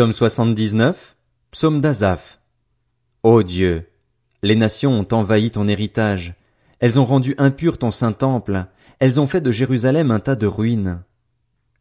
[0.00, 1.14] Psaume 79,
[1.50, 2.40] Psaume d'Azaph.
[3.22, 3.86] Ô Dieu,
[4.42, 6.36] les nations ont envahi ton héritage,
[6.78, 8.64] elles ont rendu impur ton saint temple,
[8.98, 11.02] elles ont fait de Jérusalem un tas de ruines.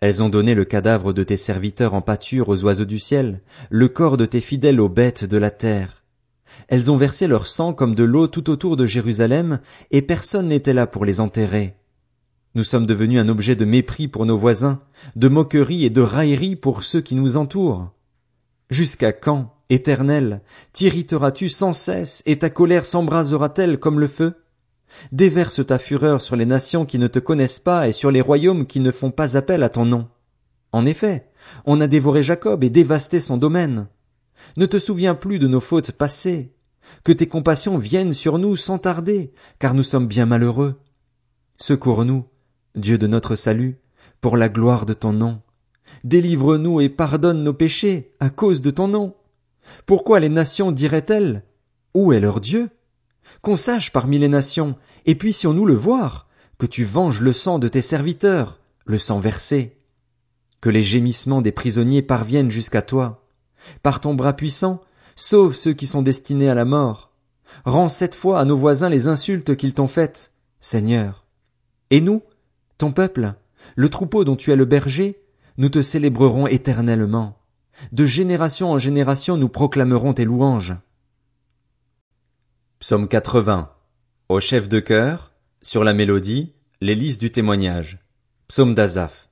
[0.01, 3.87] Elles ont donné le cadavre de tes serviteurs en pâture aux oiseaux du ciel, le
[3.87, 6.03] corps de tes fidèles aux bêtes de la terre.
[6.67, 9.61] Elles ont versé leur sang comme de l'eau tout autour de Jérusalem,
[9.91, 11.77] et personne n'était là pour les enterrer.
[12.53, 14.81] Nous sommes devenus un objet de mépris pour nos voisins,
[15.15, 17.93] de moquerie et de raillerie pour ceux qui nous entourent.
[18.69, 20.41] Jusqu'à quand, Éternel,
[20.73, 24.35] t'irriteras-tu sans cesse, et ta colère s'embrasera-t-elle comme le feu?
[25.11, 28.65] Déverse ta fureur sur les nations qui ne te connaissent pas et sur les royaumes
[28.65, 30.07] qui ne font pas appel à ton nom.
[30.71, 31.29] En effet,
[31.65, 33.87] on a dévoré Jacob et dévasté son domaine.
[34.57, 36.53] Ne te souviens plus de nos fautes passées.
[37.03, 40.79] Que tes compassions viennent sur nous sans tarder, car nous sommes bien malheureux.
[41.57, 42.25] Secours-nous,
[42.75, 43.79] Dieu de notre salut,
[44.21, 45.41] pour la gloire de ton nom.
[46.03, 49.15] Délivre-nous et pardonne nos péchés à cause de ton nom.
[49.85, 51.43] Pourquoi les nations diraient-elles
[51.93, 52.69] Où est leur Dieu?
[53.41, 57.67] Qu'on sache parmi les nations, et puissions-nous le voir, que tu venges le sang de
[57.67, 59.77] tes serviteurs, le sang versé.
[60.61, 63.27] Que les gémissements des prisonniers parviennent jusqu'à toi.
[63.83, 64.81] Par ton bras puissant,
[65.15, 67.11] sauve ceux qui sont destinés à la mort.
[67.65, 71.25] Rends cette fois à nos voisins les insultes qu'ils t'ont faites, Seigneur.
[71.91, 72.21] Et nous,
[72.77, 73.33] ton peuple,
[73.75, 75.21] le troupeau dont tu es le berger,
[75.59, 77.37] nous te célébrerons éternellement.
[77.91, 80.73] De génération en génération nous proclamerons tes louanges.
[82.79, 83.69] Psaume 80.
[84.29, 87.99] Au chef de chœur, sur la mélodie, l'hélice du témoignage.
[88.47, 89.29] Psaume d'Azaph.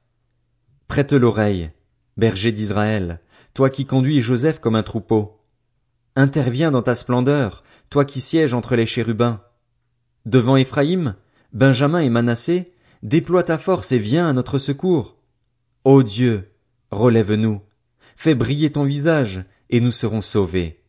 [0.90, 1.72] Prête l'oreille,
[2.18, 3.22] berger d'Israël,
[3.54, 5.40] toi qui conduis Joseph comme un troupeau.
[6.18, 9.42] Interviens dans ta splendeur, toi qui sièges entre les chérubins.
[10.26, 11.16] Devant Éphraïm,
[11.54, 15.17] Benjamin et Manassé, déploie ta force et viens à notre secours.
[15.90, 16.52] Ô Dieu,
[16.92, 17.62] relève-nous,
[18.18, 20.84] fais briller ton visage, et nous serons sauvés.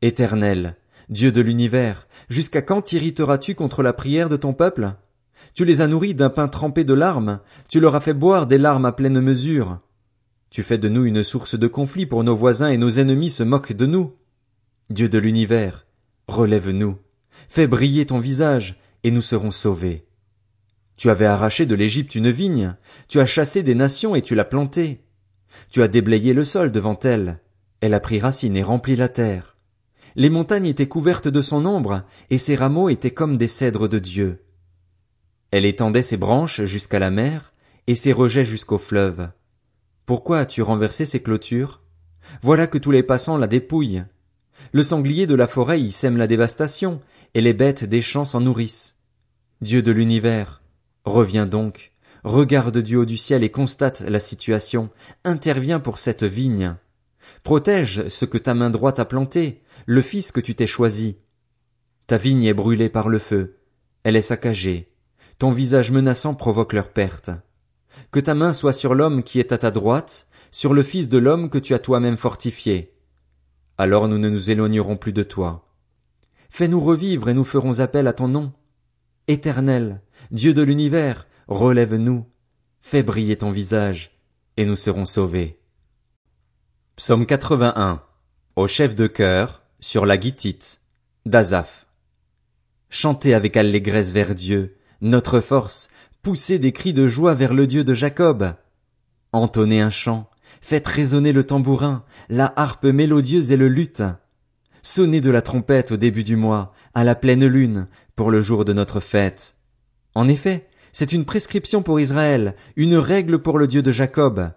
[0.00, 0.78] Éternel,
[1.10, 4.94] Dieu de l'univers, jusqu'à quand t'irriteras-tu contre la prière de ton peuple?
[5.52, 8.56] Tu les as nourris d'un pain trempé de larmes, tu leur as fait boire des
[8.56, 9.80] larmes à pleine mesure.
[10.48, 13.42] Tu fais de nous une source de conflit pour nos voisins et nos ennemis se
[13.42, 14.14] moquent de nous.
[14.88, 15.84] Dieu de l'univers,
[16.26, 16.96] relève-nous,
[17.50, 20.06] fais briller ton visage, et nous serons sauvés.
[20.96, 22.74] Tu avais arraché de l'Égypte une vigne,
[23.08, 25.04] tu as chassé des nations et tu l'as plantée.
[25.70, 27.40] Tu as déblayé le sol devant elle,
[27.82, 29.56] elle a pris racine et rempli la terre.
[30.14, 33.98] Les montagnes étaient couvertes de son ombre, et ses rameaux étaient comme des cèdres de
[33.98, 34.44] Dieu.
[35.50, 37.52] Elle étendait ses branches jusqu'à la mer,
[37.88, 39.30] et ses rejets jusqu'au fleuve.
[40.06, 41.82] Pourquoi as-tu renversé ses clôtures?
[42.42, 44.04] Voilà que tous les passants la dépouillent.
[44.72, 47.00] Le sanglier de la forêt y sème la dévastation,
[47.34, 48.96] et les bêtes des champs s'en nourrissent.
[49.60, 50.61] Dieu de l'univers,
[51.04, 51.92] Reviens donc,
[52.24, 54.90] regarde du haut du ciel et constate la situation,
[55.24, 56.76] interviens pour cette vigne.
[57.42, 61.16] Protège ce que ta main droite a planté, le fils que tu t'es choisi.
[62.06, 63.58] Ta vigne est brûlée par le feu,
[64.04, 64.92] elle est saccagée,
[65.38, 67.30] ton visage menaçant provoque leur perte.
[68.10, 71.18] Que ta main soit sur l'homme qui est à ta droite, sur le fils de
[71.18, 72.94] l'homme que tu as toi-même fortifié.
[73.78, 75.68] Alors nous ne nous éloignerons plus de toi.
[76.50, 78.52] Fais-nous revivre et nous ferons appel à ton nom.
[79.28, 80.00] Éternel,
[80.32, 82.26] Dieu de l'univers, relève-nous,
[82.80, 84.18] fais briller ton visage,
[84.56, 85.60] et nous serons sauvés.
[86.96, 88.02] Psaume 81.
[88.56, 90.80] Au chef de chœur, sur la guitite,
[91.24, 91.86] d'Azaph.
[92.90, 95.88] Chantez avec allégresse vers Dieu, notre force,
[96.22, 98.54] poussez des cris de joie vers le Dieu de Jacob.
[99.32, 100.28] Entonnez un chant,
[100.60, 104.02] faites résonner le tambourin, la harpe mélodieuse et le luth.
[104.82, 107.86] Sonnez de la trompette au début du mois, à la pleine lune,
[108.16, 109.54] pour le jour de notre fête.
[110.14, 114.52] En effet, c'est une prescription pour Israël, une règle pour le Dieu de Jacob.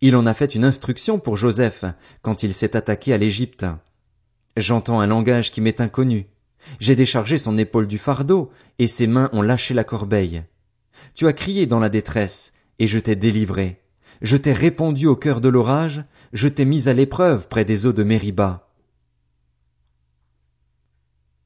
[0.00, 1.84] Il en a fait une instruction pour Joseph,
[2.22, 3.66] quand il s'est attaqué à l'Égypte.
[4.56, 6.26] J'entends un langage qui m'est inconnu.
[6.78, 10.44] J'ai déchargé son épaule du fardeau, et ses mains ont lâché la corbeille.
[11.14, 13.80] Tu as crié dans la détresse, et je t'ai délivré.
[14.22, 17.92] Je t'ai répondu au cœur de l'orage, je t'ai mis à l'épreuve près des eaux
[17.92, 18.68] de Mériba.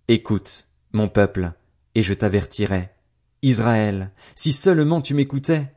[0.08, 1.52] Écoute, mon peuple,
[1.94, 2.90] et je t'avertirai.
[3.42, 5.72] Israël, si seulement tu m'écoutais.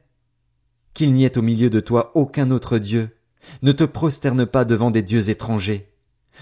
[0.93, 3.17] Qu'il n'y ait au milieu de toi aucun autre Dieu.
[3.61, 5.89] Ne te prosterne pas devant des dieux étrangers.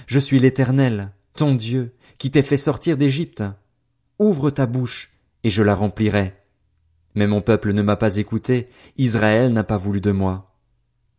[0.08, 3.44] Je suis l'Éternel, ton Dieu, qui t'ai fait sortir d'Égypte.
[4.18, 5.12] Ouvre ta bouche,
[5.44, 6.36] et je la remplirai.
[7.16, 10.56] Mais mon peuple ne m'a pas écouté, Israël n'a pas voulu de moi.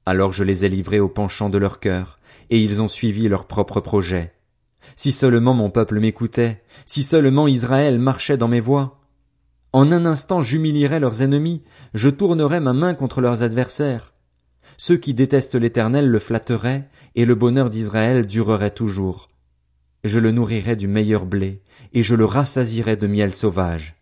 [0.07, 2.19] Alors je les ai livrés au penchant de leur cœur,
[2.51, 4.33] et ils ont suivi leur propre projet.
[4.97, 9.01] Si seulement mon peuple m'écoutait, si seulement Israël marchait dans mes voies.
[9.73, 11.63] En un instant j'humilierais leurs ennemis,
[11.95, 14.13] je tournerais ma main contre leurs adversaires.
[14.77, 19.29] Ceux qui détestent l'Éternel le flatteraient, et le bonheur d'Israël durerait toujours.
[20.05, 21.63] Je le nourrirai du meilleur blé,
[21.93, 23.97] et je le rassasirai de miel sauvage.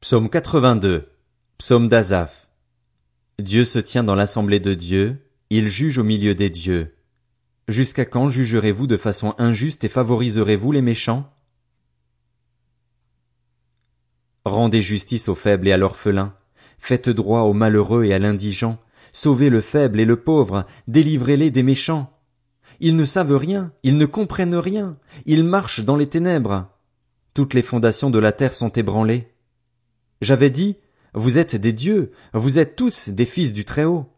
[0.00, 1.08] Psaume 82.
[1.58, 2.48] Psaume d'Azaph.
[3.38, 6.94] Dieu se tient dans l'assemblée de Dieu, il juge au milieu des dieux.
[7.68, 11.32] Jusqu'à quand jugerez-vous de façon injuste et favoriserez-vous les méchants?
[14.44, 16.34] Rendez justice aux faibles et à l'orphelin.
[16.78, 18.78] Faites droit aux malheureux et à l'indigent.
[19.12, 20.66] Sauvez le faible et le pauvre.
[20.88, 22.18] Délivrez-les des méchants.
[22.80, 24.98] Ils ne savent rien, ils ne comprennent rien.
[25.26, 26.68] Ils marchent dans les ténèbres.
[27.34, 29.28] Toutes les fondations de la terre sont ébranlées.
[30.20, 30.76] J'avais dit,
[31.14, 34.11] vous êtes des dieux, vous êtes tous des fils du Très-Haut.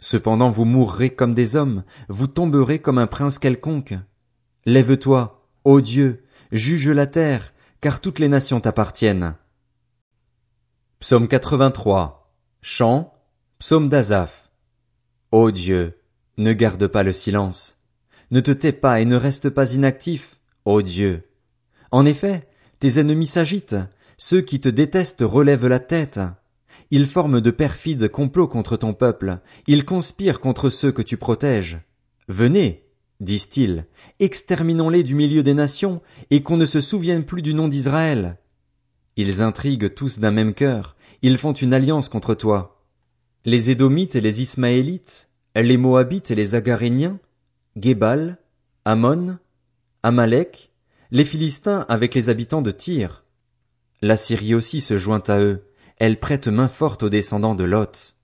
[0.00, 3.94] Cependant vous mourrez comme des hommes, vous tomberez comme un prince quelconque.
[4.64, 9.34] Lève-toi, ô Dieu, juge la terre, car toutes les nations t'appartiennent.
[11.00, 12.32] Psaume 83.
[12.60, 13.14] Chant.
[13.58, 14.50] Psaume d'Azaph.
[15.32, 15.98] Ô Dieu,
[16.36, 17.80] ne garde pas le silence.
[18.30, 21.28] Ne te tais pas et ne reste pas inactif, ô Dieu.
[21.90, 22.48] En effet,
[22.78, 23.76] tes ennemis s'agitent,
[24.16, 26.20] ceux qui te détestent relèvent la tête.
[26.90, 31.80] Ils forment de perfides complots contre ton peuple, ils conspirent contre ceux que tu protèges.
[32.28, 32.84] Venez,
[33.20, 33.86] disent-ils,
[34.20, 38.38] exterminons-les du milieu des nations, et qu'on ne se souvienne plus du nom d'Israël.
[39.16, 42.84] Ils intriguent tous d'un même cœur, ils font une alliance contre toi.
[43.44, 47.18] Les Édomites et les Ismaélites, les Moabites et les Agaréniens,
[47.76, 48.38] Gébal,
[48.84, 49.38] Ammon,
[50.02, 50.70] Amalek,
[51.10, 53.24] les Philistins avec les habitants de Tyr.
[54.02, 55.64] La Syrie aussi se joint à eux,
[55.98, 58.14] elle prête main forte aux descendants de Lot.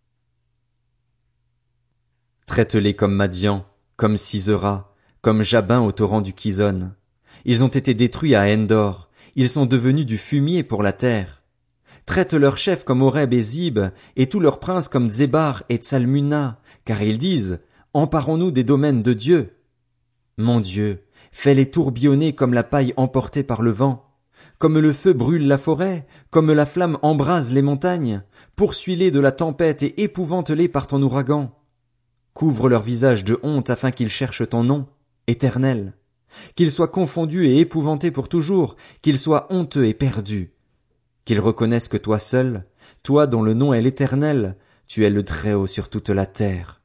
[2.47, 3.67] Traite-les comme Madian,
[3.97, 6.93] comme Sisera, comme Jabin au torrent du Kizon.
[7.45, 11.43] Ils ont été détruits à Endor, ils sont devenus du fumier pour la terre.
[12.07, 13.81] Traite leurs chefs comme Oreb et Zib,
[14.17, 17.61] et tous leurs princes comme Zébar et Tsalmuna, car ils disent,
[17.93, 19.57] emparons-nous des domaines de Dieu.
[20.37, 24.14] Mon Dieu, fais-les tourbillonner comme la paille emportée par le vent.
[24.59, 28.23] Comme le feu brûle la forêt, comme la flamme embrase les montagnes,
[28.57, 31.53] poursuis-les de la tempête et épouvante-les par ton ouragan.
[32.35, 34.87] Couvre leur visage de honte afin qu'ils cherchent ton nom,
[35.27, 35.95] éternel
[36.55, 40.53] qu'ils soient confondus et épouvantés pour toujours, qu'ils soient honteux et perdus,
[41.25, 42.67] qu'ils reconnaissent que toi seul,
[43.03, 46.83] toi dont le nom est l'éternel, tu es le Très-Haut sur toute la terre.